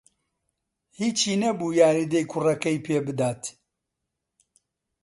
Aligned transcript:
هیچی 0.99 1.31
نەبوو 1.43 1.77
یاریدەی 1.81 2.29
کوڕەکەی 2.31 2.83
پێ 2.85 2.97
بدا 3.05 3.29